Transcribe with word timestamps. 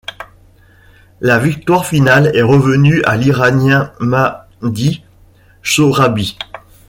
La 1.19 1.37
victoire 1.37 1.85
finale 1.85 2.31
est 2.35 2.41
revenue 2.41 3.03
à 3.03 3.17
l'Iranien 3.17 3.93
Mahdi 3.99 5.03
Sohrabi. 5.61 6.39